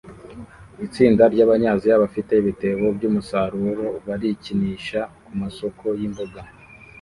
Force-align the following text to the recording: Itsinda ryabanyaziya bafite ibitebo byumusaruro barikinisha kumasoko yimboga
Itsinda 0.85 1.23
ryabanyaziya 1.33 2.01
bafite 2.03 2.31
ibitebo 2.41 2.85
byumusaruro 2.97 3.85
barikinisha 4.07 4.99
kumasoko 5.25 5.85
yimboga 5.99 6.41